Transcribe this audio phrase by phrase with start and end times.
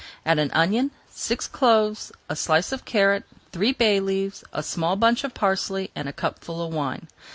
[0.25, 5.23] Add an onion, six cloves, a slice of carrot, three bay leaves, a small bunch
[5.23, 7.07] of parsley, and a cupful of wine.